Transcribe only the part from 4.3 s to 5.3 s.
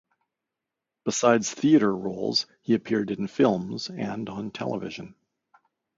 television.